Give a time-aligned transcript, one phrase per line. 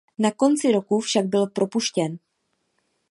[0.23, 2.17] Na konci roku však byl propuštěn.